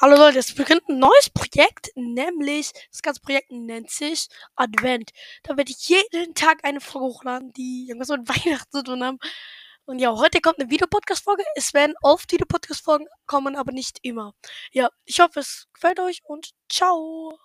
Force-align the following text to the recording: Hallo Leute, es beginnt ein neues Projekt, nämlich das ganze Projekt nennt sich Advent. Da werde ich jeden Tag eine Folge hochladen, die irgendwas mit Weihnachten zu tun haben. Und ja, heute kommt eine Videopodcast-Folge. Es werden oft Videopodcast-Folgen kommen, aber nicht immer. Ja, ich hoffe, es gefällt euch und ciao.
Hallo 0.00 0.16
Leute, 0.16 0.38
es 0.38 0.54
beginnt 0.54 0.88
ein 0.88 1.00
neues 1.00 1.28
Projekt, 1.28 1.90
nämlich 1.96 2.70
das 2.92 3.02
ganze 3.02 3.20
Projekt 3.20 3.50
nennt 3.50 3.90
sich 3.90 4.28
Advent. 4.54 5.10
Da 5.42 5.56
werde 5.56 5.72
ich 5.72 5.88
jeden 5.88 6.34
Tag 6.34 6.60
eine 6.62 6.80
Folge 6.80 7.06
hochladen, 7.08 7.52
die 7.54 7.86
irgendwas 7.88 8.08
mit 8.16 8.28
Weihnachten 8.28 8.70
zu 8.70 8.84
tun 8.84 9.02
haben. 9.02 9.18
Und 9.86 9.98
ja, 9.98 10.14
heute 10.16 10.40
kommt 10.40 10.60
eine 10.60 10.70
Videopodcast-Folge. 10.70 11.42
Es 11.56 11.74
werden 11.74 11.96
oft 12.00 12.30
Videopodcast-Folgen 12.30 13.08
kommen, 13.26 13.56
aber 13.56 13.72
nicht 13.72 13.98
immer. 14.02 14.34
Ja, 14.70 14.88
ich 15.04 15.18
hoffe, 15.18 15.40
es 15.40 15.66
gefällt 15.74 15.98
euch 15.98 16.20
und 16.22 16.50
ciao. 16.70 17.36